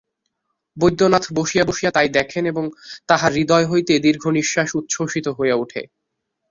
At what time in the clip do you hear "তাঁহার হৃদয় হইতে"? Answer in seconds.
3.09-3.93